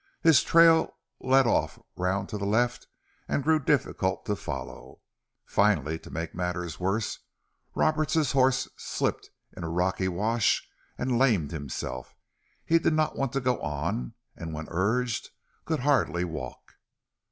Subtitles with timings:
[0.23, 2.87] His trail led off round to the left
[3.27, 5.01] and grew difficult to follow.
[5.45, 7.19] Finally, to make matters worse,
[7.75, 10.67] Roberts's horse slipped in a rocky wash
[10.97, 12.15] and lamed himself.
[12.65, 15.29] He did not want to go on, and, when urged,
[15.65, 16.73] could hardly walk.